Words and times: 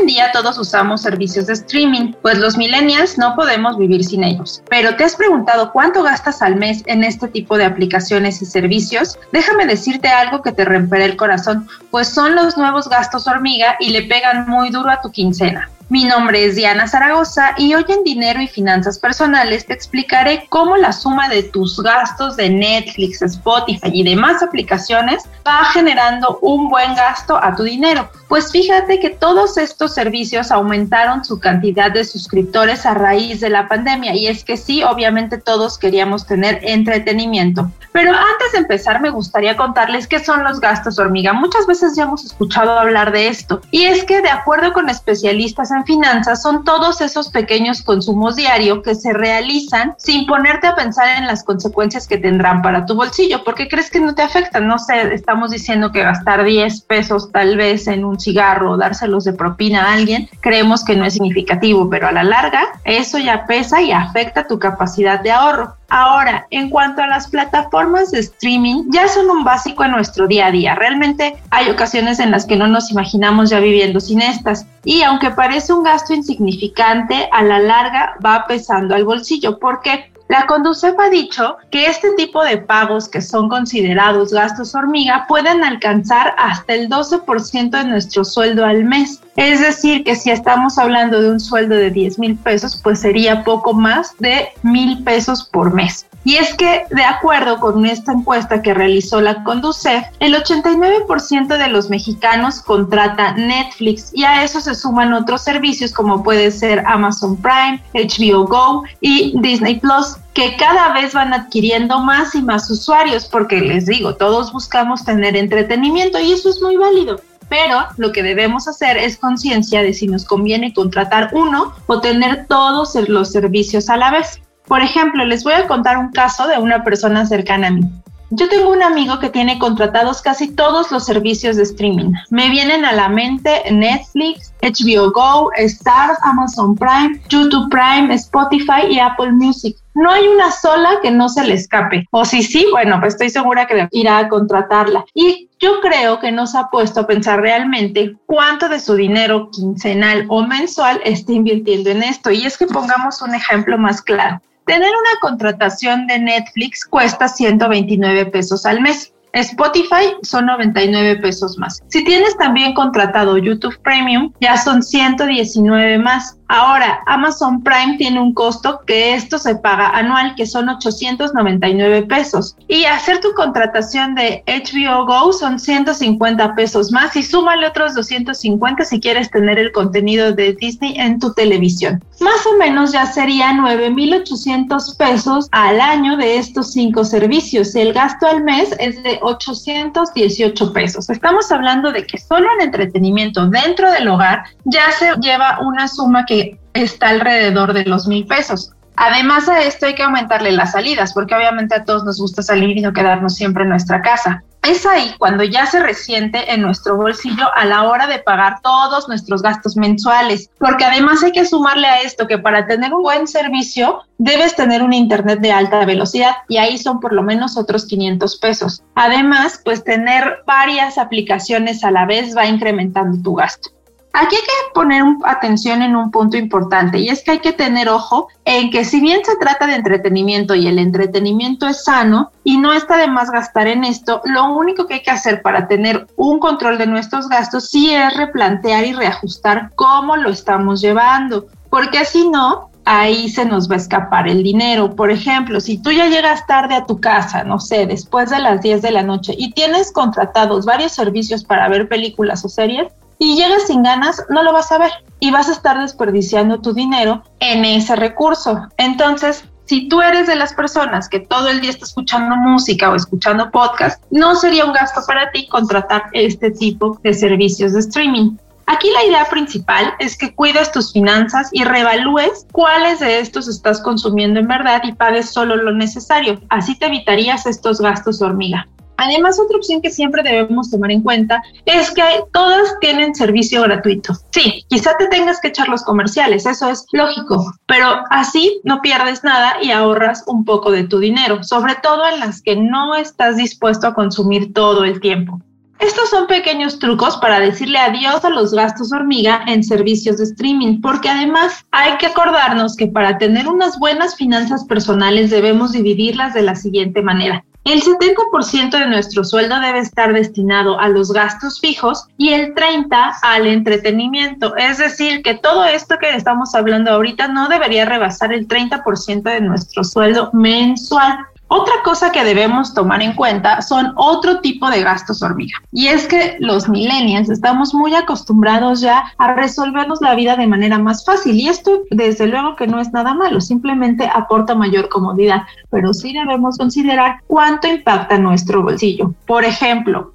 En 0.00 0.06
día 0.06 0.32
todos 0.32 0.58
usamos 0.58 1.02
servicios 1.02 1.46
de 1.46 1.52
streaming, 1.52 2.14
pues 2.22 2.38
los 2.38 2.56
millennials 2.56 3.18
no 3.18 3.34
podemos 3.36 3.76
vivir 3.76 4.02
sin 4.04 4.24
ellos. 4.24 4.62
Pero 4.70 4.96
¿te 4.96 5.04
has 5.04 5.14
preguntado 5.14 5.72
cuánto 5.72 6.02
gastas 6.02 6.40
al 6.40 6.56
mes 6.56 6.82
en 6.86 7.04
este 7.04 7.28
tipo 7.28 7.58
de 7.58 7.66
aplicaciones 7.66 8.40
y 8.40 8.46
servicios? 8.46 9.18
Déjame 9.32 9.66
decirte 9.66 10.08
algo 10.08 10.42
que 10.42 10.52
te 10.52 10.64
romperá 10.64 11.04
el 11.04 11.16
corazón, 11.16 11.68
pues 11.90 12.08
son 12.08 12.34
los 12.34 12.56
nuevos 12.56 12.88
gastos 12.88 13.26
hormiga 13.26 13.76
y 13.78 13.90
le 13.90 14.02
pegan 14.04 14.48
muy 14.48 14.70
duro 14.70 14.90
a 14.90 15.00
tu 15.00 15.10
quincena. 15.10 15.68
Mi 15.90 16.04
nombre 16.04 16.44
es 16.44 16.54
Diana 16.54 16.86
Zaragoza 16.86 17.52
y 17.58 17.74
hoy 17.74 17.84
en 17.88 18.04
Dinero 18.04 18.40
y 18.40 18.46
Finanzas 18.46 18.96
Personales 18.98 19.66
te 19.66 19.74
explicaré 19.74 20.46
cómo 20.48 20.76
la 20.76 20.92
suma 20.92 21.28
de 21.28 21.42
tus 21.42 21.82
gastos 21.82 22.36
de 22.36 22.48
Netflix, 22.48 23.20
Spotify 23.22 23.90
y 23.92 24.04
demás 24.04 24.40
aplicaciones 24.40 25.24
va 25.44 25.64
generando 25.72 26.38
un 26.42 26.68
buen 26.68 26.94
gasto 26.94 27.36
a 27.42 27.56
tu 27.56 27.64
dinero. 27.64 28.08
Pues 28.30 28.52
fíjate 28.52 29.00
que 29.00 29.10
todos 29.10 29.56
estos 29.56 29.92
servicios 29.92 30.52
aumentaron 30.52 31.24
su 31.24 31.40
cantidad 31.40 31.90
de 31.90 32.04
suscriptores 32.04 32.86
a 32.86 32.94
raíz 32.94 33.40
de 33.40 33.50
la 33.50 33.66
pandemia 33.66 34.14
y 34.14 34.28
es 34.28 34.44
que 34.44 34.56
sí, 34.56 34.84
obviamente 34.84 35.36
todos 35.36 35.76
queríamos 35.78 36.28
tener 36.28 36.60
entretenimiento. 36.62 37.72
Pero 37.90 38.12
antes 38.12 38.52
de 38.52 38.58
empezar 38.58 39.00
me 39.00 39.10
gustaría 39.10 39.56
contarles 39.56 40.06
qué 40.06 40.20
son 40.20 40.44
los 40.44 40.60
gastos 40.60 41.00
hormiga. 41.00 41.32
Muchas 41.32 41.66
veces 41.66 41.96
ya 41.96 42.04
hemos 42.04 42.24
escuchado 42.24 42.78
hablar 42.78 43.10
de 43.10 43.26
esto 43.26 43.62
y 43.72 43.82
es 43.82 44.04
que 44.04 44.22
de 44.22 44.30
acuerdo 44.30 44.72
con 44.72 44.88
especialistas 44.88 45.72
en 45.72 45.84
finanzas 45.84 46.40
son 46.40 46.62
todos 46.62 47.00
esos 47.00 47.30
pequeños 47.30 47.82
consumos 47.82 48.36
diarios 48.36 48.84
que 48.84 48.94
se 48.94 49.12
realizan 49.12 49.96
sin 49.98 50.26
ponerte 50.26 50.68
a 50.68 50.76
pensar 50.76 51.18
en 51.18 51.26
las 51.26 51.42
consecuencias 51.42 52.06
que 52.06 52.16
tendrán 52.16 52.62
para 52.62 52.86
tu 52.86 52.94
bolsillo, 52.94 53.42
porque 53.42 53.66
crees 53.66 53.90
que 53.90 53.98
no 53.98 54.14
te 54.14 54.22
afectan. 54.22 54.68
No 54.68 54.78
sé, 54.78 55.12
estamos 55.12 55.50
diciendo 55.50 55.90
que 55.90 56.04
gastar 56.04 56.44
10 56.44 56.82
pesos 56.82 57.32
tal 57.32 57.56
vez 57.56 57.88
en 57.88 58.04
un 58.04 58.19
cigarro 58.20 58.72
o 58.72 58.76
dárselos 58.76 59.24
de 59.24 59.32
propina 59.32 59.86
a 59.86 59.92
alguien, 59.94 60.28
creemos 60.40 60.84
que 60.84 60.96
no 60.96 61.04
es 61.04 61.14
significativo, 61.14 61.88
pero 61.88 62.08
a 62.08 62.12
la 62.12 62.24
larga 62.24 62.68
eso 62.84 63.18
ya 63.18 63.46
pesa 63.46 63.80
y 63.80 63.92
afecta 63.92 64.46
tu 64.46 64.58
capacidad 64.58 65.20
de 65.20 65.32
ahorro. 65.32 65.74
Ahora, 65.88 66.46
en 66.50 66.70
cuanto 66.70 67.02
a 67.02 67.08
las 67.08 67.28
plataformas 67.28 68.12
de 68.12 68.20
streaming, 68.20 68.84
ya 68.90 69.08
son 69.08 69.28
un 69.28 69.42
básico 69.42 69.82
en 69.82 69.90
nuestro 69.90 70.28
día 70.28 70.46
a 70.46 70.52
día. 70.52 70.76
Realmente 70.76 71.36
hay 71.50 71.68
ocasiones 71.68 72.20
en 72.20 72.30
las 72.30 72.46
que 72.46 72.54
no 72.54 72.68
nos 72.68 72.92
imaginamos 72.92 73.50
ya 73.50 73.58
viviendo 73.58 73.98
sin 73.98 74.22
estas. 74.22 74.66
Y 74.84 75.02
aunque 75.02 75.30
parece 75.30 75.72
un 75.72 75.82
gasto 75.82 76.14
insignificante, 76.14 77.28
a 77.32 77.42
la 77.42 77.58
larga 77.58 78.14
va 78.24 78.44
pesando 78.46 78.94
al 78.94 79.04
bolsillo. 79.04 79.58
porque 79.58 80.12
La 80.30 80.46
Conducef 80.46 80.96
ha 80.96 81.10
dicho 81.10 81.56
que 81.72 81.86
este 81.86 82.12
tipo 82.12 82.44
de 82.44 82.56
pagos 82.56 83.08
que 83.08 83.20
son 83.20 83.48
considerados 83.48 84.32
gastos 84.32 84.76
hormiga 84.76 85.24
pueden 85.26 85.64
alcanzar 85.64 86.36
hasta 86.38 86.72
el 86.74 86.88
12% 86.88 87.70
de 87.70 87.84
nuestro 87.84 88.24
sueldo 88.24 88.64
al 88.64 88.84
mes. 88.84 89.20
Es 89.40 89.58
decir, 89.58 90.04
que 90.04 90.16
si 90.16 90.30
estamos 90.30 90.76
hablando 90.76 91.18
de 91.18 91.30
un 91.30 91.40
sueldo 91.40 91.74
de 91.74 91.90
10 91.90 92.18
mil 92.18 92.36
pesos, 92.36 92.78
pues 92.84 93.00
sería 93.00 93.42
poco 93.42 93.72
más 93.72 94.14
de 94.18 94.48
mil 94.62 95.02
pesos 95.02 95.48
por 95.50 95.72
mes. 95.72 96.06
Y 96.24 96.36
es 96.36 96.52
que, 96.52 96.84
de 96.90 97.02
acuerdo 97.02 97.58
con 97.58 97.86
esta 97.86 98.12
encuesta 98.12 98.60
que 98.60 98.74
realizó 98.74 99.22
la 99.22 99.42
Conducef, 99.42 100.04
el 100.18 100.34
89% 100.34 101.56
de 101.56 101.68
los 101.68 101.88
mexicanos 101.88 102.60
contrata 102.60 103.32
Netflix 103.32 104.10
y 104.12 104.24
a 104.24 104.44
eso 104.44 104.60
se 104.60 104.74
suman 104.74 105.14
otros 105.14 105.40
servicios 105.40 105.94
como 105.94 106.22
puede 106.22 106.50
ser 106.50 106.84
Amazon 106.86 107.38
Prime, 107.38 107.82
HBO 107.94 108.44
Go 108.44 108.84
y 109.00 109.32
Disney 109.40 109.80
Plus 109.80 110.18
que 110.34 110.54
cada 110.58 110.92
vez 110.92 111.14
van 111.14 111.32
adquiriendo 111.32 112.00
más 112.00 112.34
y 112.34 112.42
más 112.42 112.70
usuarios 112.70 113.24
porque 113.24 113.62
les 113.62 113.86
digo, 113.86 114.16
todos 114.16 114.52
buscamos 114.52 115.02
tener 115.02 115.34
entretenimiento 115.34 116.20
y 116.20 116.32
eso 116.32 116.50
es 116.50 116.60
muy 116.60 116.76
válido 116.76 117.22
pero 117.50 117.88
lo 117.98 118.12
que 118.12 118.22
debemos 118.22 118.68
hacer 118.68 118.96
es 118.96 119.18
conciencia 119.18 119.82
de 119.82 119.92
si 119.92 120.06
nos 120.06 120.24
conviene 120.24 120.72
contratar 120.72 121.30
uno 121.32 121.74
o 121.86 122.00
tener 122.00 122.46
todos 122.46 122.94
los 123.08 123.32
servicios 123.32 123.90
a 123.90 123.98
la 123.98 124.12
vez. 124.12 124.40
Por 124.66 124.80
ejemplo, 124.80 125.24
les 125.26 125.42
voy 125.42 125.54
a 125.54 125.66
contar 125.66 125.98
un 125.98 126.12
caso 126.12 126.46
de 126.46 126.56
una 126.58 126.84
persona 126.84 127.26
cercana 127.26 127.66
a 127.66 127.70
mí. 127.72 127.82
Yo 128.32 128.48
tengo 128.48 128.70
un 128.70 128.82
amigo 128.82 129.18
que 129.18 129.28
tiene 129.28 129.58
contratados 129.58 130.22
casi 130.22 130.54
todos 130.54 130.92
los 130.92 131.04
servicios 131.04 131.56
de 131.56 131.64
streaming. 131.64 132.12
Me 132.30 132.48
vienen 132.48 132.84
a 132.84 132.92
la 132.92 133.08
mente 133.08 133.62
Netflix, 133.72 134.52
HBO 134.62 135.10
Go, 135.10 135.50
Star, 135.56 136.16
Amazon 136.22 136.76
Prime, 136.76 137.20
YouTube 137.28 137.68
Prime, 137.70 138.14
Spotify 138.14 138.86
y 138.88 139.00
Apple 139.00 139.32
Music. 139.32 139.76
No 139.94 140.12
hay 140.12 140.28
una 140.28 140.52
sola 140.52 140.90
que 141.02 141.10
no 141.10 141.28
se 141.28 141.44
le 141.44 141.54
escape. 141.54 142.06
O 142.12 142.24
si 142.24 142.44
sí, 142.44 142.64
bueno, 142.70 143.00
pues 143.00 143.14
estoy 143.14 143.30
segura 143.30 143.66
que 143.66 143.88
irá 143.90 144.18
a 144.18 144.28
contratarla. 144.28 145.04
Y 145.12 145.48
yo 145.58 145.80
creo 145.80 146.20
que 146.20 146.30
nos 146.30 146.54
ha 146.54 146.70
puesto 146.70 147.00
a 147.00 147.06
pensar 147.08 147.40
realmente 147.40 148.14
cuánto 148.26 148.68
de 148.68 148.78
su 148.78 148.94
dinero 148.94 149.50
quincenal 149.50 150.26
o 150.28 150.46
mensual 150.46 151.00
está 151.04 151.32
invirtiendo 151.32 151.90
en 151.90 152.04
esto. 152.04 152.30
Y 152.30 152.46
es 152.46 152.56
que 152.56 152.68
pongamos 152.68 153.20
un 153.22 153.34
ejemplo 153.34 153.76
más 153.76 154.00
claro. 154.00 154.40
Tener 154.70 154.88
una 154.88 155.18
contratación 155.20 156.06
de 156.06 156.20
Netflix 156.20 156.84
cuesta 156.84 157.26
129 157.26 158.26
pesos 158.26 158.64
al 158.64 158.80
mes. 158.80 159.12
Spotify 159.32 160.14
son 160.22 160.46
99 160.46 161.16
pesos 161.16 161.58
más. 161.58 161.82
Si 161.88 162.04
tienes 162.04 162.36
también 162.36 162.72
contratado 162.74 163.36
YouTube 163.36 163.76
Premium, 163.82 164.32
ya 164.40 164.56
son 164.56 164.84
119 164.84 165.98
más. 165.98 166.38
Ahora, 166.52 167.00
Amazon 167.06 167.62
Prime 167.62 167.96
tiene 167.96 168.18
un 168.18 168.34
costo 168.34 168.80
que 168.84 169.14
esto 169.14 169.38
se 169.38 169.54
paga 169.54 169.90
anual, 169.90 170.34
que 170.34 170.46
son 170.46 170.68
899 170.68 172.02
pesos. 172.02 172.56
Y 172.66 172.86
hacer 172.86 173.20
tu 173.20 173.32
contratación 173.34 174.16
de 174.16 174.42
HBO 174.48 175.06
Go 175.06 175.32
son 175.32 175.60
150 175.60 176.56
pesos 176.56 176.90
más 176.90 177.14
y 177.14 177.22
súmale 177.22 177.68
otros 177.68 177.94
250 177.94 178.84
si 178.84 178.98
quieres 178.98 179.30
tener 179.30 179.60
el 179.60 179.70
contenido 179.70 180.32
de 180.32 180.54
Disney 180.54 180.98
en 180.98 181.20
tu 181.20 181.32
televisión. 181.34 182.02
Más 182.18 182.44
o 182.52 182.56
menos 182.58 182.90
ya 182.90 183.06
sería 183.06 183.52
9,800 183.52 184.96
pesos 184.96 185.46
al 185.52 185.80
año 185.80 186.16
de 186.16 186.36
estos 186.38 186.72
cinco 186.72 187.04
servicios. 187.04 187.76
El 187.76 187.92
gasto 187.92 188.26
al 188.26 188.42
mes 188.42 188.74
es 188.80 189.00
de 189.04 189.20
818 189.22 190.72
pesos. 190.72 191.08
Estamos 191.08 191.52
hablando 191.52 191.92
de 191.92 192.04
que 192.04 192.18
solo 192.18 192.48
en 192.58 192.66
entretenimiento 192.66 193.46
dentro 193.46 193.88
del 193.92 194.08
hogar 194.08 194.46
ya 194.64 194.90
se 194.98 195.14
lleva 195.20 195.60
una 195.60 195.86
suma 195.86 196.26
que 196.26 196.39
está 196.74 197.08
alrededor 197.08 197.72
de 197.72 197.84
los 197.84 198.06
mil 198.06 198.26
pesos. 198.26 198.72
Además 198.96 199.46
de 199.46 199.66
esto 199.66 199.86
hay 199.86 199.94
que 199.94 200.02
aumentarle 200.02 200.52
las 200.52 200.72
salidas, 200.72 201.14
porque 201.14 201.34
obviamente 201.34 201.74
a 201.74 201.84
todos 201.84 202.04
nos 202.04 202.20
gusta 202.20 202.42
salir 202.42 202.76
y 202.76 202.82
no 202.82 202.92
quedarnos 202.92 203.34
siempre 203.34 203.62
en 203.62 203.70
nuestra 203.70 204.02
casa. 204.02 204.42
Es 204.62 204.84
ahí 204.84 205.14
cuando 205.18 205.42
ya 205.42 205.64
se 205.64 205.80
resiente 205.80 206.52
en 206.52 206.60
nuestro 206.60 206.98
bolsillo 206.98 207.48
a 207.56 207.64
la 207.64 207.84
hora 207.84 208.06
de 208.06 208.18
pagar 208.18 208.60
todos 208.62 209.08
nuestros 209.08 209.40
gastos 209.40 209.74
mensuales, 209.74 210.50
porque 210.58 210.84
además 210.84 211.22
hay 211.22 211.32
que 211.32 211.46
sumarle 211.46 211.86
a 211.86 212.02
esto 212.02 212.26
que 212.26 212.36
para 212.36 212.66
tener 212.66 212.92
un 212.92 213.02
buen 213.02 213.26
servicio 213.26 214.02
debes 214.18 214.54
tener 214.54 214.82
un 214.82 214.92
internet 214.92 215.40
de 215.40 215.52
alta 215.52 215.82
velocidad 215.86 216.34
y 216.48 216.58
ahí 216.58 216.76
son 216.76 217.00
por 217.00 217.14
lo 217.14 217.22
menos 217.22 217.56
otros 217.56 217.86
500 217.86 218.36
pesos. 218.36 218.82
Además, 218.96 219.62
pues 219.64 219.82
tener 219.82 220.42
varias 220.46 220.98
aplicaciones 220.98 221.82
a 221.84 221.90
la 221.90 222.04
vez 222.04 222.36
va 222.36 222.44
incrementando 222.44 223.22
tu 223.22 223.34
gasto. 223.36 223.70
Aquí 224.12 224.34
hay 224.34 224.42
que 224.42 224.74
poner 224.74 225.04
atención 225.24 225.82
en 225.82 225.94
un 225.94 226.10
punto 226.10 226.36
importante 226.36 226.98
y 226.98 227.08
es 227.08 227.22
que 227.22 227.32
hay 227.32 227.38
que 227.38 227.52
tener 227.52 227.88
ojo 227.88 228.26
en 228.44 228.70
que 228.70 228.84
si 228.84 229.00
bien 229.00 229.24
se 229.24 229.36
trata 229.36 229.68
de 229.68 229.76
entretenimiento 229.76 230.56
y 230.56 230.66
el 230.66 230.80
entretenimiento 230.80 231.68
es 231.68 231.84
sano 231.84 232.32
y 232.42 232.58
no 232.58 232.72
está 232.72 232.96
de 232.96 233.06
más 233.06 233.30
gastar 233.30 233.68
en 233.68 233.84
esto, 233.84 234.20
lo 234.24 234.52
único 234.52 234.86
que 234.86 234.94
hay 234.94 235.02
que 235.02 235.12
hacer 235.12 235.42
para 235.42 235.68
tener 235.68 236.08
un 236.16 236.40
control 236.40 236.76
de 236.76 236.88
nuestros 236.88 237.28
gastos 237.28 237.68
sí 237.68 237.94
es 237.94 238.16
replantear 238.16 238.84
y 238.84 238.94
reajustar 238.94 239.70
cómo 239.76 240.16
lo 240.16 240.30
estamos 240.30 240.80
llevando, 240.80 241.46
porque 241.70 241.98
así 241.98 242.28
no, 242.28 242.70
ahí 242.84 243.28
se 243.28 243.44
nos 243.44 243.70
va 243.70 243.74
a 243.74 243.78
escapar 243.78 244.28
el 244.28 244.42
dinero. 244.42 244.96
Por 244.96 245.12
ejemplo, 245.12 245.60
si 245.60 245.78
tú 245.78 245.92
ya 245.92 246.08
llegas 246.08 246.46
tarde 246.48 246.74
a 246.74 246.86
tu 246.86 247.00
casa, 247.00 247.44
no 247.44 247.60
sé, 247.60 247.86
después 247.86 248.30
de 248.30 248.40
las 248.40 248.60
10 248.62 248.82
de 248.82 248.90
la 248.90 249.02
noche 249.02 249.34
y 249.38 249.52
tienes 249.52 249.92
contratados 249.92 250.66
varios 250.66 250.92
servicios 250.92 251.44
para 251.44 251.68
ver 251.68 251.88
películas 251.88 252.44
o 252.44 252.48
series, 252.48 252.88
y 253.20 253.36
llegas 253.36 253.66
sin 253.66 253.82
ganas, 253.82 254.24
no 254.30 254.42
lo 254.42 254.52
vas 254.52 254.72
a 254.72 254.78
ver 254.78 254.90
y 255.20 255.30
vas 255.30 255.48
a 255.48 255.52
estar 255.52 255.78
desperdiciando 255.78 256.60
tu 256.60 256.72
dinero 256.72 257.22
en 257.38 257.66
ese 257.66 257.94
recurso. 257.94 258.66
Entonces, 258.78 259.44
si 259.66 259.88
tú 259.88 260.00
eres 260.00 260.26
de 260.26 260.36
las 260.36 260.54
personas 260.54 261.08
que 261.08 261.20
todo 261.20 261.48
el 261.48 261.60
día 261.60 261.70
está 261.70 261.84
escuchando 261.84 262.34
música 262.34 262.90
o 262.90 262.96
escuchando 262.96 263.50
podcast, 263.50 264.02
no 264.10 264.34
sería 264.34 264.64
un 264.64 264.72
gasto 264.72 265.02
para 265.06 265.30
ti 265.32 265.46
contratar 265.46 266.04
este 266.12 266.50
tipo 266.50 266.98
de 267.02 267.12
servicios 267.12 267.74
de 267.74 267.80
streaming. 267.80 268.36
Aquí 268.66 268.88
la 268.90 269.04
idea 269.04 269.26
principal 269.26 269.92
es 269.98 270.16
que 270.16 270.34
cuides 270.34 270.72
tus 270.72 270.92
finanzas 270.92 271.50
y 271.52 271.64
reevalúes 271.64 272.46
cuáles 272.52 273.00
de 273.00 273.20
estos 273.20 273.48
estás 273.48 273.82
consumiendo 273.82 274.40
en 274.40 274.48
verdad 274.48 274.80
y 274.84 274.92
pagues 274.92 275.28
solo 275.28 275.56
lo 275.56 275.72
necesario. 275.72 276.40
Así 276.48 276.74
te 276.78 276.86
evitarías 276.86 277.44
estos 277.44 277.80
gastos 277.82 278.22
hormiga. 278.22 278.66
Además, 279.02 279.40
otra 279.40 279.56
opción 279.56 279.80
que 279.80 279.90
siempre 279.90 280.22
debemos 280.22 280.70
tomar 280.70 280.90
en 280.90 281.00
cuenta 281.00 281.42
es 281.64 281.90
que 281.90 282.02
todas 282.34 282.78
tienen 282.80 283.14
servicio 283.14 283.62
gratuito. 283.62 284.12
Sí, 284.30 284.66
quizá 284.68 284.94
te 284.98 285.06
tengas 285.06 285.40
que 285.40 285.48
echar 285.48 285.68
los 285.68 285.82
comerciales, 285.84 286.44
eso 286.44 286.68
es 286.68 286.84
lógico, 286.92 287.50
pero 287.64 288.04
así 288.10 288.60
no 288.62 288.82
pierdes 288.82 289.24
nada 289.24 289.54
y 289.62 289.70
ahorras 289.70 290.22
un 290.26 290.44
poco 290.44 290.70
de 290.70 290.84
tu 290.84 290.98
dinero, 290.98 291.42
sobre 291.42 291.76
todo 291.76 292.06
en 292.12 292.20
las 292.20 292.42
que 292.42 292.56
no 292.56 292.94
estás 292.94 293.36
dispuesto 293.36 293.86
a 293.86 293.94
consumir 293.94 294.52
todo 294.52 294.84
el 294.84 295.00
tiempo. 295.00 295.40
Estos 295.78 296.10
son 296.10 296.26
pequeños 296.26 296.78
trucos 296.78 297.16
para 297.16 297.40
decirle 297.40 297.78
adiós 297.78 298.22
a 298.26 298.28
los 298.28 298.52
gastos 298.52 298.92
hormiga 298.92 299.42
en 299.46 299.64
servicios 299.64 300.18
de 300.18 300.24
streaming, 300.24 300.82
porque 300.82 301.08
además 301.08 301.64
hay 301.70 301.96
que 301.96 302.04
acordarnos 302.04 302.76
que 302.76 302.86
para 302.86 303.16
tener 303.16 303.48
unas 303.48 303.78
buenas 303.78 304.14
finanzas 304.14 304.66
personales 304.66 305.30
debemos 305.30 305.72
dividirlas 305.72 306.34
de 306.34 306.42
la 306.42 306.54
siguiente 306.54 307.00
manera. 307.00 307.46
El 307.64 307.82
70% 307.82 308.70
de 308.70 308.86
nuestro 308.86 309.22
sueldo 309.22 309.60
debe 309.60 309.80
estar 309.80 310.12
destinado 310.14 310.80
a 310.80 310.88
los 310.88 311.12
gastos 311.12 311.60
fijos 311.60 312.06
y 312.16 312.30
el 312.30 312.54
30% 312.54 313.14
al 313.22 313.46
entretenimiento. 313.46 314.56
Es 314.56 314.78
decir, 314.78 315.22
que 315.22 315.34
todo 315.34 315.64
esto 315.64 315.98
que 315.98 316.10
estamos 316.14 316.54
hablando 316.54 316.90
ahorita 316.90 317.28
no 317.28 317.48
debería 317.48 317.84
rebasar 317.84 318.32
el 318.32 318.48
30% 318.48 319.22
de 319.22 319.40
nuestro 319.42 319.84
sueldo 319.84 320.30
mensual. 320.32 321.18
Otra 321.52 321.74
cosa 321.82 322.12
que 322.12 322.22
debemos 322.22 322.74
tomar 322.74 323.02
en 323.02 323.12
cuenta 323.12 323.60
son 323.60 323.92
otro 323.96 324.40
tipo 324.40 324.70
de 324.70 324.84
gastos 324.84 325.20
hormiga. 325.20 325.58
Y 325.72 325.88
es 325.88 326.06
que 326.06 326.36
los 326.38 326.68
millennials 326.68 327.28
estamos 327.28 327.74
muy 327.74 327.92
acostumbrados 327.92 328.80
ya 328.80 329.02
a 329.18 329.34
resolvernos 329.34 330.00
la 330.00 330.14
vida 330.14 330.36
de 330.36 330.46
manera 330.46 330.78
más 330.78 331.04
fácil. 331.04 331.34
Y 331.34 331.48
esto 331.48 331.82
desde 331.90 332.28
luego 332.28 332.54
que 332.54 332.68
no 332.68 332.78
es 332.78 332.92
nada 332.92 333.14
malo, 333.14 333.40
simplemente 333.40 334.08
aporta 334.14 334.54
mayor 334.54 334.88
comodidad. 334.88 335.42
Pero 335.70 335.92
sí 335.92 336.12
debemos 336.12 336.56
considerar 336.56 337.16
cuánto 337.26 337.66
impacta 337.66 338.16
nuestro 338.16 338.62
bolsillo. 338.62 339.12
Por 339.26 339.44
ejemplo, 339.44 340.14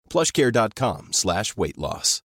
plushcare.com 0.11 1.09
slash 1.11 1.53
weight 1.55 1.77
loss. 1.77 2.23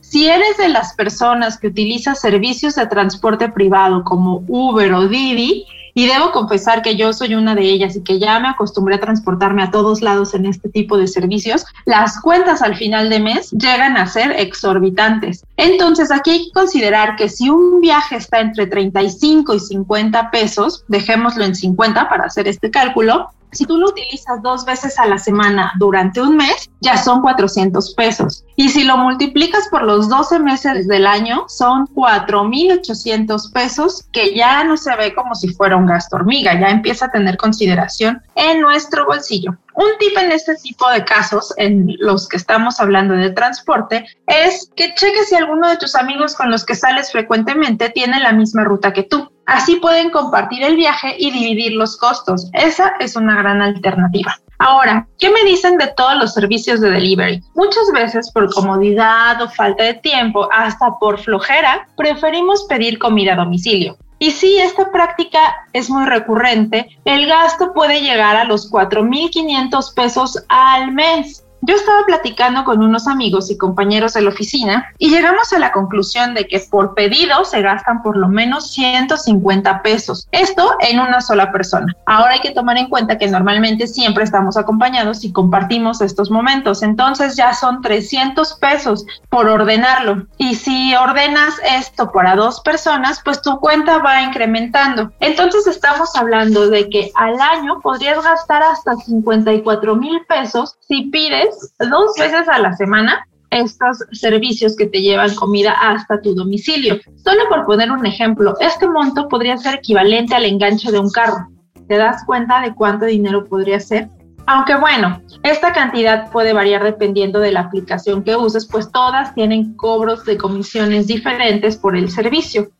Si 0.00 0.26
eres 0.26 0.56
de 0.56 0.68
las 0.68 0.94
personas 0.94 1.58
que 1.58 1.66
utiliza 1.66 2.14
servicios 2.14 2.76
de 2.76 2.86
transporte 2.86 3.50
privado 3.50 4.04
como 4.04 4.42
Uber 4.48 4.94
o 4.94 5.08
Didi, 5.08 5.66
y 5.98 6.06
debo 6.06 6.30
confesar 6.30 6.80
que 6.82 6.94
yo 6.94 7.12
soy 7.12 7.34
una 7.34 7.56
de 7.56 7.62
ellas 7.62 7.96
y 7.96 8.04
que 8.04 8.20
ya 8.20 8.38
me 8.38 8.46
acostumbré 8.46 8.94
a 8.94 9.00
transportarme 9.00 9.64
a 9.64 9.72
todos 9.72 10.00
lados 10.00 10.32
en 10.32 10.46
este 10.46 10.68
tipo 10.68 10.96
de 10.96 11.08
servicios, 11.08 11.66
las 11.86 12.20
cuentas 12.20 12.62
al 12.62 12.76
final 12.76 13.10
de 13.10 13.18
mes 13.18 13.50
llegan 13.50 13.96
a 13.96 14.06
ser 14.06 14.30
exorbitantes. 14.30 15.44
Entonces 15.56 16.12
aquí 16.12 16.30
hay 16.30 16.44
que 16.44 16.52
considerar 16.52 17.16
que 17.16 17.28
si 17.28 17.50
un 17.50 17.80
viaje 17.80 18.14
está 18.14 18.38
entre 18.38 18.68
35 18.68 19.56
y 19.56 19.58
50 19.58 20.30
pesos, 20.30 20.84
dejémoslo 20.86 21.44
en 21.44 21.56
50 21.56 22.08
para 22.08 22.26
hacer 22.26 22.46
este 22.46 22.70
cálculo, 22.70 23.30
si 23.52 23.64
tú 23.64 23.78
lo 23.78 23.88
utilizas 23.88 24.42
dos 24.42 24.64
veces 24.64 24.98
a 24.98 25.06
la 25.06 25.18
semana 25.18 25.72
durante 25.78 26.20
un 26.20 26.36
mes, 26.36 26.70
ya 26.80 26.96
son 26.96 27.20
400 27.22 27.94
pesos. 27.94 28.44
Y 28.56 28.68
si 28.68 28.84
lo 28.84 28.96
multiplicas 28.96 29.68
por 29.70 29.82
los 29.82 30.08
12 30.08 30.38
meses 30.40 30.86
del 30.86 31.06
año, 31.06 31.44
son 31.48 31.86
4.800 31.88 33.52
pesos, 33.52 34.04
que 34.12 34.34
ya 34.34 34.64
no 34.64 34.76
se 34.76 34.94
ve 34.96 35.14
como 35.14 35.34
si 35.34 35.48
fuera 35.48 35.76
un 35.76 35.86
gasto 35.86 36.16
hormiga, 36.16 36.58
ya 36.58 36.68
empieza 36.68 37.06
a 37.06 37.10
tener 37.10 37.36
consideración 37.36 38.22
en 38.34 38.60
nuestro 38.60 39.06
bolsillo. 39.06 39.56
Un 39.74 39.96
tip 40.00 40.18
en 40.18 40.32
este 40.32 40.56
tipo 40.56 40.90
de 40.90 41.04
casos, 41.04 41.54
en 41.56 41.94
los 42.00 42.28
que 42.28 42.36
estamos 42.36 42.80
hablando 42.80 43.14
de 43.14 43.30
transporte, 43.30 44.06
es 44.26 44.70
que 44.74 44.94
cheques 44.94 45.28
si 45.28 45.36
alguno 45.36 45.68
de 45.68 45.76
tus 45.76 45.94
amigos 45.94 46.34
con 46.34 46.50
los 46.50 46.64
que 46.64 46.74
sales 46.74 47.12
frecuentemente 47.12 47.90
tiene 47.90 48.18
la 48.18 48.32
misma 48.32 48.64
ruta 48.64 48.92
que 48.92 49.04
tú. 49.04 49.30
Así 49.48 49.76
pueden 49.76 50.10
compartir 50.10 50.62
el 50.62 50.76
viaje 50.76 51.16
y 51.18 51.30
dividir 51.30 51.72
los 51.72 51.96
costos. 51.96 52.50
Esa 52.52 52.92
es 53.00 53.16
una 53.16 53.34
gran 53.38 53.62
alternativa. 53.62 54.36
Ahora, 54.58 55.08
¿qué 55.18 55.30
me 55.30 55.42
dicen 55.42 55.78
de 55.78 55.86
todos 55.96 56.16
los 56.18 56.34
servicios 56.34 56.82
de 56.82 56.90
delivery? 56.90 57.42
Muchas 57.54 57.90
veces 57.94 58.30
por 58.30 58.52
comodidad 58.52 59.40
o 59.40 59.48
falta 59.48 59.84
de 59.84 59.94
tiempo, 59.94 60.50
hasta 60.52 60.98
por 61.00 61.18
flojera, 61.18 61.88
preferimos 61.96 62.64
pedir 62.64 62.98
comida 62.98 63.32
a 63.32 63.36
domicilio. 63.36 63.96
Y 64.18 64.32
si 64.32 64.58
esta 64.58 64.92
práctica 64.92 65.38
es 65.72 65.88
muy 65.88 66.04
recurrente, 66.04 66.86
el 67.06 67.26
gasto 67.26 67.72
puede 67.72 68.02
llegar 68.02 68.36
a 68.36 68.44
los 68.44 68.70
4.500 68.70 69.94
pesos 69.94 70.44
al 70.50 70.92
mes. 70.92 71.42
Yo 71.60 71.74
estaba 71.74 72.04
platicando 72.06 72.64
con 72.64 72.82
unos 72.82 73.08
amigos 73.08 73.50
y 73.50 73.58
compañeros 73.58 74.14
de 74.14 74.22
la 74.22 74.30
oficina 74.30 74.92
y 74.98 75.10
llegamos 75.10 75.52
a 75.52 75.58
la 75.58 75.72
conclusión 75.72 76.34
de 76.34 76.46
que 76.46 76.60
por 76.70 76.94
pedido 76.94 77.44
se 77.44 77.62
gastan 77.62 78.02
por 78.02 78.16
lo 78.16 78.28
menos 78.28 78.70
150 78.72 79.82
pesos. 79.82 80.28
Esto 80.30 80.76
en 80.80 81.00
una 81.00 81.20
sola 81.20 81.50
persona. 81.50 81.92
Ahora 82.06 82.32
hay 82.32 82.40
que 82.40 82.52
tomar 82.52 82.78
en 82.78 82.88
cuenta 82.88 83.18
que 83.18 83.26
normalmente 83.26 83.86
siempre 83.86 84.24
estamos 84.24 84.56
acompañados 84.56 85.24
y 85.24 85.32
compartimos 85.32 86.00
estos 86.00 86.30
momentos. 86.30 86.82
Entonces 86.82 87.36
ya 87.36 87.52
son 87.54 87.82
300 87.82 88.54
pesos 88.54 89.04
por 89.28 89.48
ordenarlo. 89.48 90.26
Y 90.36 90.54
si 90.54 90.94
ordenas 90.94 91.54
esto 91.76 92.12
para 92.12 92.36
dos 92.36 92.60
personas, 92.60 93.20
pues 93.24 93.42
tu 93.42 93.58
cuenta 93.58 93.98
va 93.98 94.22
incrementando. 94.22 95.10
Entonces 95.20 95.66
estamos 95.66 96.14
hablando 96.14 96.68
de 96.68 96.88
que 96.88 97.10
al 97.16 97.40
año 97.40 97.80
podrías 97.80 98.22
gastar 98.22 98.62
hasta 98.62 98.94
54 98.96 99.96
mil 99.96 100.24
pesos 100.26 100.76
si 100.86 101.02
pides 101.10 101.47
dos 101.78 102.12
veces 102.18 102.48
a 102.48 102.58
la 102.58 102.74
semana 102.74 103.26
estos 103.50 104.04
servicios 104.12 104.76
que 104.76 104.86
te 104.86 105.00
llevan 105.00 105.34
comida 105.34 105.72
hasta 105.72 106.20
tu 106.20 106.34
domicilio. 106.34 106.98
Solo 107.16 107.48
por 107.48 107.66
poner 107.66 107.90
un 107.90 108.04
ejemplo, 108.06 108.54
este 108.60 108.88
monto 108.88 109.28
podría 109.28 109.56
ser 109.56 109.76
equivalente 109.76 110.34
al 110.34 110.44
enganche 110.44 110.92
de 110.92 110.98
un 110.98 111.10
carro. 111.10 111.48
¿Te 111.88 111.96
das 111.96 112.24
cuenta 112.26 112.60
de 112.60 112.74
cuánto 112.74 113.06
dinero 113.06 113.46
podría 113.46 113.80
ser? 113.80 114.08
Aunque 114.46 114.76
bueno, 114.76 115.20
esta 115.42 115.72
cantidad 115.74 116.30
puede 116.30 116.54
variar 116.54 116.82
dependiendo 116.82 117.38
de 117.38 117.52
la 117.52 117.60
aplicación 117.60 118.22
que 118.22 118.34
uses, 118.34 118.66
pues 118.66 118.90
todas 118.90 119.34
tienen 119.34 119.74
cobros 119.74 120.24
de 120.24 120.38
comisiones 120.38 121.06
diferentes 121.06 121.76
por 121.76 121.96
el 121.96 122.10
servicio. 122.10 122.70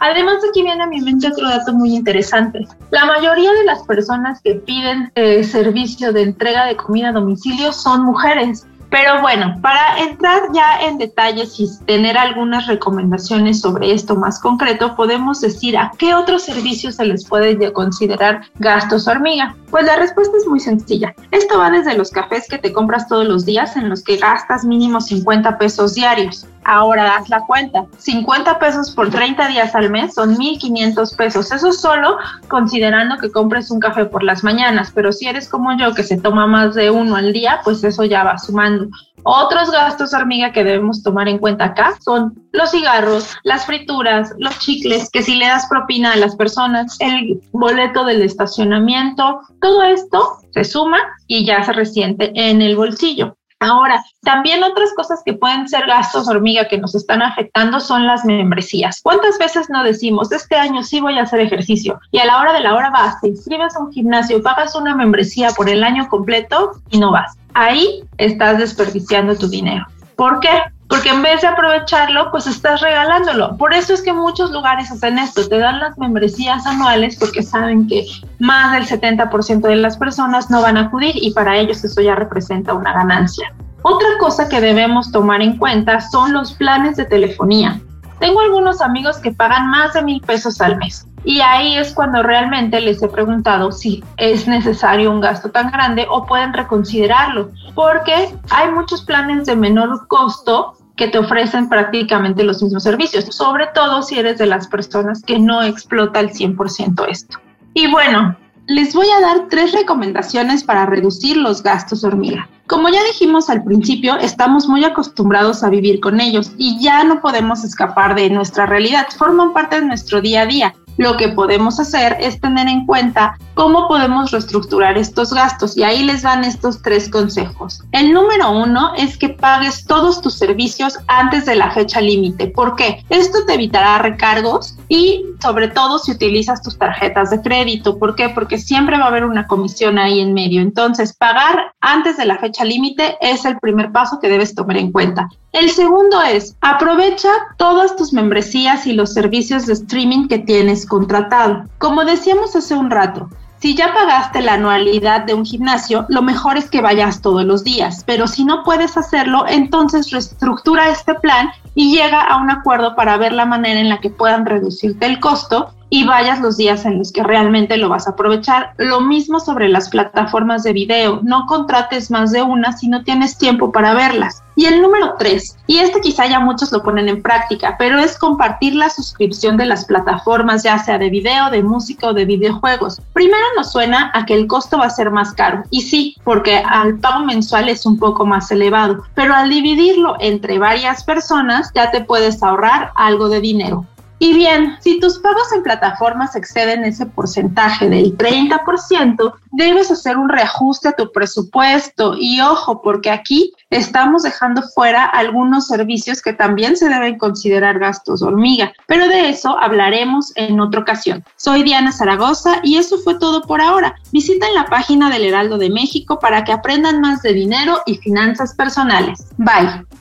Además, 0.00 0.36
aquí 0.48 0.62
viene 0.62 0.82
a 0.82 0.86
mi 0.86 1.00
mente 1.00 1.28
otro 1.28 1.48
dato 1.48 1.72
muy 1.72 1.94
interesante. 1.94 2.66
La 2.90 3.04
mayoría 3.06 3.52
de 3.52 3.64
las 3.64 3.82
personas 3.84 4.40
que 4.40 4.56
piden 4.56 5.12
eh, 5.14 5.44
servicio 5.44 6.12
de 6.12 6.22
entrega 6.22 6.66
de 6.66 6.76
comida 6.76 7.10
a 7.10 7.12
domicilio 7.12 7.72
son 7.72 8.04
mujeres. 8.04 8.66
Pero 8.90 9.20
bueno, 9.20 9.56
para 9.62 9.98
entrar 9.98 10.42
ya 10.52 10.80
en 10.80 10.98
detalles 10.98 11.58
y 11.60 11.68
tener 11.86 12.18
algunas 12.18 12.66
recomendaciones 12.66 13.60
sobre 13.60 13.92
esto 13.92 14.16
más 14.16 14.40
concreto, 14.40 14.96
podemos 14.96 15.40
decir 15.40 15.78
a 15.78 15.92
qué 15.96 16.14
otros 16.14 16.42
servicios 16.42 16.96
se 16.96 17.04
les 17.04 17.24
puede 17.24 17.72
considerar 17.72 18.42
gastos 18.58 19.06
hormiga. 19.06 19.54
Pues 19.70 19.86
la 19.86 19.96
respuesta 19.96 20.36
es 20.36 20.46
muy 20.46 20.58
sencilla. 20.58 21.14
Esto 21.30 21.58
va 21.58 21.70
desde 21.70 21.96
los 21.96 22.10
cafés 22.10 22.48
que 22.48 22.58
te 22.58 22.72
compras 22.72 23.06
todos 23.06 23.26
los 23.26 23.46
días 23.46 23.76
en 23.76 23.88
los 23.88 24.02
que 24.02 24.16
gastas 24.16 24.64
mínimo 24.64 25.00
50 25.00 25.58
pesos 25.58 25.94
diarios. 25.94 26.46
Ahora 26.64 27.16
haz 27.16 27.28
la 27.28 27.40
cuenta. 27.46 27.86
50 27.98 28.58
pesos 28.58 28.90
por 28.90 29.10
30 29.10 29.48
días 29.48 29.74
al 29.74 29.90
mes 29.90 30.14
son 30.14 30.36
1.500 30.36 31.16
pesos. 31.16 31.52
Eso 31.52 31.72
solo 31.72 32.18
considerando 32.48 33.16
que 33.18 33.30
compres 33.30 33.70
un 33.70 33.80
café 33.80 34.04
por 34.04 34.22
las 34.22 34.44
mañanas. 34.44 34.90
Pero 34.94 35.12
si 35.12 35.26
eres 35.26 35.48
como 35.48 35.76
yo 35.78 35.94
que 35.94 36.02
se 36.02 36.18
toma 36.18 36.46
más 36.46 36.74
de 36.74 36.90
uno 36.90 37.16
al 37.16 37.32
día, 37.32 37.60
pues 37.64 37.82
eso 37.84 38.04
ya 38.04 38.24
va 38.24 38.38
sumando. 38.38 38.79
Otros 39.22 39.70
gastos 39.70 40.14
hormiga 40.14 40.52
que 40.52 40.64
debemos 40.64 41.02
tomar 41.02 41.28
en 41.28 41.38
cuenta 41.38 41.66
acá 41.66 41.94
son 42.02 42.48
los 42.52 42.70
cigarros, 42.70 43.36
las 43.42 43.66
frituras, 43.66 44.32
los 44.38 44.58
chicles, 44.58 45.10
que 45.10 45.22
si 45.22 45.34
le 45.36 45.46
das 45.46 45.66
propina 45.66 46.12
a 46.12 46.16
las 46.16 46.36
personas, 46.36 46.96
el 47.00 47.40
boleto 47.52 48.04
del 48.04 48.22
estacionamiento, 48.22 49.40
todo 49.60 49.82
esto 49.82 50.38
se 50.52 50.64
suma 50.64 50.98
y 51.26 51.44
ya 51.44 51.62
se 51.62 51.72
resiente 51.72 52.32
en 52.34 52.62
el 52.62 52.76
bolsillo. 52.76 53.36
Ahora, 53.62 54.02
también 54.22 54.62
otras 54.62 54.90
cosas 54.94 55.20
que 55.22 55.34
pueden 55.34 55.68
ser 55.68 55.86
gastos 55.86 56.28
hormiga 56.28 56.66
que 56.66 56.78
nos 56.78 56.94
están 56.94 57.20
afectando 57.20 57.78
son 57.78 58.06
las 58.06 58.24
membresías. 58.24 59.02
¿Cuántas 59.02 59.38
veces 59.38 59.68
no 59.68 59.84
decimos, 59.84 60.32
este 60.32 60.56
año 60.56 60.82
sí 60.82 60.98
voy 61.00 61.18
a 61.18 61.24
hacer 61.24 61.40
ejercicio? 61.40 62.00
Y 62.10 62.20
a 62.20 62.24
la 62.24 62.40
hora 62.40 62.54
de 62.54 62.60
la 62.60 62.74
hora 62.74 62.88
vas, 62.88 63.20
te 63.20 63.28
inscribes 63.28 63.76
a 63.76 63.80
un 63.80 63.92
gimnasio, 63.92 64.42
pagas 64.42 64.74
una 64.74 64.96
membresía 64.96 65.50
por 65.50 65.68
el 65.68 65.84
año 65.84 66.08
completo 66.08 66.72
y 66.88 66.98
no 66.98 67.12
vas. 67.12 67.36
Ahí 67.54 68.02
estás 68.18 68.58
desperdiciando 68.58 69.36
tu 69.36 69.48
dinero. 69.48 69.86
¿Por 70.16 70.40
qué? 70.40 70.50
Porque 70.88 71.10
en 71.10 71.22
vez 71.22 71.40
de 71.40 71.46
aprovecharlo, 71.46 72.30
pues 72.30 72.46
estás 72.46 72.80
regalándolo. 72.80 73.56
Por 73.56 73.72
eso 73.72 73.94
es 73.94 74.02
que 74.02 74.12
muchos 74.12 74.50
lugares 74.50 74.90
hacen 74.90 75.18
esto, 75.18 75.48
te 75.48 75.58
dan 75.58 75.78
las 75.78 75.96
membresías 75.96 76.66
anuales 76.66 77.16
porque 77.16 77.42
saben 77.42 77.86
que 77.86 78.06
más 78.40 78.72
del 78.72 78.86
70% 78.86 79.60
de 79.60 79.76
las 79.76 79.96
personas 79.96 80.50
no 80.50 80.62
van 80.62 80.76
a 80.76 80.86
acudir 80.86 81.12
y 81.14 81.32
para 81.32 81.56
ellos 81.56 81.84
eso 81.84 82.00
ya 82.00 82.16
representa 82.16 82.74
una 82.74 82.92
ganancia. 82.92 83.54
Otra 83.82 84.08
cosa 84.18 84.48
que 84.48 84.60
debemos 84.60 85.10
tomar 85.10 85.40
en 85.40 85.56
cuenta 85.56 86.00
son 86.00 86.32
los 86.32 86.52
planes 86.52 86.96
de 86.96 87.06
telefonía. 87.06 87.80
Tengo 88.18 88.40
algunos 88.40 88.82
amigos 88.82 89.16
que 89.18 89.32
pagan 89.32 89.70
más 89.70 89.94
de 89.94 90.02
mil 90.02 90.20
pesos 90.20 90.60
al 90.60 90.76
mes. 90.76 91.06
Y 91.24 91.40
ahí 91.40 91.76
es 91.76 91.92
cuando 91.92 92.22
realmente 92.22 92.80
les 92.80 93.02
he 93.02 93.08
preguntado 93.08 93.72
si 93.72 94.02
es 94.16 94.48
necesario 94.48 95.10
un 95.10 95.20
gasto 95.20 95.50
tan 95.50 95.70
grande 95.70 96.06
o 96.08 96.24
pueden 96.24 96.52
reconsiderarlo, 96.52 97.50
porque 97.74 98.34
hay 98.50 98.70
muchos 98.70 99.02
planes 99.02 99.46
de 99.46 99.56
menor 99.56 100.06
costo 100.08 100.76
que 100.96 101.08
te 101.08 101.18
ofrecen 101.18 101.68
prácticamente 101.68 102.44
los 102.44 102.62
mismos 102.62 102.82
servicios, 102.82 103.24
sobre 103.34 103.68
todo 103.74 104.02
si 104.02 104.18
eres 104.18 104.38
de 104.38 104.46
las 104.46 104.66
personas 104.68 105.22
que 105.22 105.38
no 105.38 105.62
explota 105.62 106.20
el 106.20 106.30
100% 106.30 107.06
esto. 107.08 107.38
Y 107.72 107.90
bueno, 107.90 108.36
les 108.66 108.94
voy 108.94 109.06
a 109.08 109.20
dar 109.20 109.48
tres 109.48 109.72
recomendaciones 109.72 110.62
para 110.62 110.86
reducir 110.86 111.36
los 111.36 111.62
gastos 111.62 112.04
hormiga. 112.04 112.48
Como 112.66 112.88
ya 112.88 113.02
dijimos 113.02 113.50
al 113.50 113.64
principio, 113.64 114.16
estamos 114.18 114.68
muy 114.68 114.84
acostumbrados 114.84 115.64
a 115.64 115.70
vivir 115.70 115.98
con 115.98 116.20
ellos 116.20 116.52
y 116.56 116.80
ya 116.80 117.02
no 117.02 117.20
podemos 117.20 117.64
escapar 117.64 118.14
de 118.14 118.30
nuestra 118.30 118.66
realidad, 118.66 119.08
forman 119.16 119.52
parte 119.52 119.80
de 119.80 119.86
nuestro 119.86 120.20
día 120.20 120.42
a 120.42 120.46
día 120.46 120.74
lo 120.96 121.16
que 121.16 121.28
podemos 121.28 121.80
hacer 121.80 122.16
es 122.20 122.40
tener 122.40 122.68
en 122.68 122.86
cuenta 122.86 123.36
cómo 123.54 123.88
podemos 123.88 124.30
reestructurar 124.30 124.98
estos 124.98 125.32
gastos 125.32 125.76
y 125.76 125.82
ahí 125.82 126.04
les 126.04 126.22
dan 126.22 126.44
estos 126.44 126.82
tres 126.82 127.08
consejos. 127.08 127.82
El 127.92 128.12
número 128.12 128.50
uno 128.50 128.92
es 128.96 129.16
que 129.16 129.30
pagues 129.30 129.84
todos 129.84 130.20
tus 130.20 130.34
servicios 130.34 130.98
antes 131.06 131.46
de 131.46 131.56
la 131.56 131.70
fecha 131.70 132.00
límite. 132.00 132.48
¿Por 132.48 132.76
qué? 132.76 133.04
Esto 133.08 133.38
te 133.46 133.54
evitará 133.54 133.98
recargos 133.98 134.76
y 134.88 135.24
sobre 135.40 135.68
todo 135.68 135.98
si 135.98 136.12
utilizas 136.12 136.62
tus 136.62 136.78
tarjetas 136.78 137.30
de 137.30 137.40
crédito. 137.40 137.98
¿Por 137.98 138.14
qué? 138.14 138.28
Porque 138.28 138.58
siempre 138.58 138.98
va 138.98 139.04
a 139.04 139.08
haber 139.08 139.24
una 139.24 139.46
comisión 139.46 139.98
ahí 139.98 140.20
en 140.20 140.34
medio. 140.34 140.60
Entonces, 140.60 141.14
pagar 141.14 141.72
antes 141.80 142.16
de 142.16 142.26
la 142.26 142.38
fecha 142.38 142.64
límite 142.64 143.16
es 143.20 143.44
el 143.44 143.58
primer 143.58 143.92
paso 143.92 144.18
que 144.20 144.28
debes 144.28 144.54
tomar 144.54 144.76
en 144.76 144.92
cuenta. 144.92 145.28
El 145.52 145.70
segundo 145.70 146.22
es, 146.22 146.56
aprovecha 146.60 147.30
todas 147.56 147.96
tus 147.96 148.12
membresías 148.12 148.86
y 148.86 148.92
los 148.92 149.12
servicios 149.12 149.66
de 149.66 149.72
streaming 149.72 150.28
que 150.28 150.38
tienes 150.38 150.86
contratado. 150.86 151.64
Como 151.78 152.04
decíamos 152.04 152.54
hace 152.54 152.74
un 152.74 152.90
rato, 152.90 153.28
si 153.60 153.74
ya 153.74 153.92
pagaste 153.92 154.40
la 154.40 154.54
anualidad 154.54 155.26
de 155.26 155.34
un 155.34 155.44
gimnasio, 155.44 156.06
lo 156.08 156.22
mejor 156.22 156.56
es 156.56 156.70
que 156.70 156.80
vayas 156.80 157.20
todos 157.20 157.44
los 157.44 157.62
días, 157.62 158.04
pero 158.06 158.26
si 158.26 158.42
no 158.42 158.64
puedes 158.64 158.96
hacerlo, 158.96 159.44
entonces 159.46 160.10
reestructura 160.10 160.88
este 160.88 161.14
plan 161.16 161.50
y 161.74 161.94
llega 161.94 162.20
a 162.20 162.36
un 162.36 162.50
acuerdo 162.50 162.94
para 162.94 163.16
ver 163.16 163.32
la 163.32 163.46
manera 163.46 163.80
en 163.80 163.88
la 163.88 164.00
que 164.00 164.10
puedan 164.10 164.46
reducirte 164.46 165.06
el 165.06 165.20
costo 165.20 165.74
y 165.90 166.04
vayas 166.04 166.40
los 166.40 166.56
días 166.56 166.86
en 166.86 166.98
los 166.98 167.12
que 167.12 167.22
realmente 167.22 167.76
lo 167.76 167.88
vas 167.88 168.06
a 168.06 168.12
aprovechar. 168.12 168.72
Lo 168.78 169.00
mismo 169.00 169.40
sobre 169.40 169.68
las 169.68 169.90
plataformas 169.90 170.62
de 170.62 170.72
video, 170.72 171.20
no 171.22 171.46
contrates 171.46 172.10
más 172.10 172.30
de 172.30 172.42
una 172.42 172.72
si 172.72 172.88
no 172.88 173.02
tienes 173.02 173.36
tiempo 173.36 173.72
para 173.72 173.92
verlas. 173.92 174.42
Y 174.54 174.66
el 174.66 174.82
número 174.82 175.14
tres, 175.18 175.56
y 175.66 175.78
este 175.78 176.00
quizá 176.00 176.26
ya 176.26 176.38
muchos 176.38 176.70
lo 176.70 176.82
ponen 176.82 177.08
en 177.08 177.22
práctica, 177.22 177.76
pero 177.78 177.98
es 177.98 178.18
compartir 178.18 178.74
la 178.74 178.90
suscripción 178.90 179.56
de 179.56 179.64
las 179.64 179.86
plataformas, 179.86 180.62
ya 180.62 180.78
sea 180.78 180.98
de 180.98 181.08
video, 181.08 181.50
de 181.50 181.62
música 181.62 182.08
o 182.08 182.14
de 182.14 182.26
videojuegos. 182.26 183.00
Primero 183.14 183.44
nos 183.56 183.72
suena 183.72 184.10
a 184.12 184.26
que 184.26 184.34
el 184.34 184.46
costo 184.46 184.78
va 184.78 184.86
a 184.86 184.90
ser 184.90 185.10
más 185.10 185.32
caro, 185.32 185.62
y 185.70 185.82
sí, 185.82 186.16
porque 186.24 186.58
al 186.58 186.98
pago 186.98 187.24
mensual 187.24 187.68
es 187.68 187.86
un 187.86 187.98
poco 187.98 188.26
más 188.26 188.50
elevado, 188.50 189.04
pero 189.14 189.34
al 189.34 189.48
dividirlo 189.48 190.16
entre 190.20 190.58
varias 190.58 191.04
personas 191.04 191.70
ya 191.74 191.90
te 191.90 192.02
puedes 192.02 192.42
ahorrar 192.42 192.90
algo 192.96 193.28
de 193.28 193.40
dinero. 193.40 193.86
Y 194.22 194.34
bien, 194.34 194.76
si 194.80 195.00
tus 195.00 195.18
pagos 195.18 195.50
en 195.56 195.62
plataformas 195.62 196.36
exceden 196.36 196.84
ese 196.84 197.06
porcentaje 197.06 197.88
del 197.88 198.18
30%, 198.18 199.32
debes 199.52 199.90
hacer 199.90 200.18
un 200.18 200.28
reajuste 200.28 200.88
a 200.88 200.92
tu 200.92 201.10
presupuesto. 201.10 202.14
Y 202.18 202.38
ojo, 202.42 202.82
porque 202.82 203.10
aquí 203.10 203.54
estamos 203.70 204.24
dejando 204.24 204.60
fuera 204.74 205.06
algunos 205.06 205.68
servicios 205.68 206.20
que 206.20 206.34
también 206.34 206.76
se 206.76 206.90
deben 206.90 207.16
considerar 207.16 207.78
gastos 207.78 208.20
hormiga, 208.20 208.72
pero 208.86 209.08
de 209.08 209.30
eso 209.30 209.58
hablaremos 209.58 210.32
en 210.36 210.60
otra 210.60 210.82
ocasión. 210.82 211.24
Soy 211.36 211.62
Diana 211.62 211.90
Zaragoza 211.90 212.60
y 212.62 212.76
eso 212.76 212.98
fue 212.98 213.18
todo 213.18 213.40
por 213.40 213.62
ahora. 213.62 213.94
Visiten 214.12 214.52
la 214.54 214.66
página 214.66 215.08
del 215.08 215.24
Heraldo 215.24 215.56
de 215.56 215.70
México 215.70 216.18
para 216.18 216.44
que 216.44 216.52
aprendan 216.52 217.00
más 217.00 217.22
de 217.22 217.32
dinero 217.32 217.80
y 217.86 217.96
finanzas 217.96 218.54
personales. 218.54 219.26
Bye. 219.38 219.99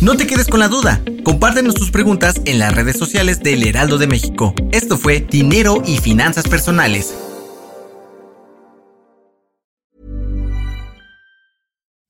No 0.00 0.16
te 0.16 0.28
quedes 0.28 0.46
con 0.46 0.60
la 0.60 0.68
duda. 0.68 1.02
Compártenos 1.24 1.74
tus 1.74 1.90
preguntas 1.90 2.40
en 2.44 2.60
las 2.60 2.72
redes 2.72 2.96
sociales 2.96 3.40
del 3.40 3.66
Heraldo 3.66 3.98
de 3.98 4.06
México. 4.06 4.54
Esto 4.70 4.96
fue 4.96 5.26
Dinero 5.28 5.82
y 5.84 5.98
Finanzas 5.98 6.46
Personales. 6.46 7.12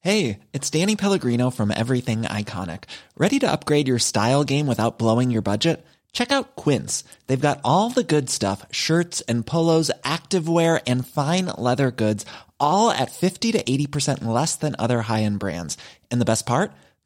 Hey, 0.00 0.40
it's 0.52 0.68
Danny 0.71 0.97
Pellegrino 0.97 1.50
from 1.50 1.71
Everything 1.71 2.23
Iconic. 2.23 2.85
Ready 3.16 3.38
to 3.38 3.50
upgrade 3.50 3.88
your 3.88 3.99
style 3.99 4.45
game 4.45 4.66
without 4.66 4.99
blowing 4.99 5.30
your 5.30 5.42
budget? 5.42 5.83
Check 6.12 6.30
out 6.30 6.57
Quince. 6.57 7.04
They've 7.26 7.40
got 7.40 7.61
all 7.64 7.88
the 7.88 8.04
good 8.04 8.28
stuff 8.28 8.66
shirts 8.71 9.23
and 9.23 9.47
polos, 9.47 9.90
activewear, 10.04 10.83
and 10.87 11.07
fine 11.07 11.47
leather 11.57 11.90
goods, 11.90 12.26
all 12.61 12.90
at 12.90 13.12
50 13.12 13.52
to 13.52 13.62
80% 13.62 14.25
less 14.26 14.57
than 14.57 14.76
other 14.78 15.02
high 15.02 15.23
end 15.23 15.38
brands. 15.38 15.78
And 16.11 16.21
the 16.21 16.26
best 16.26 16.45
part? 16.45 16.71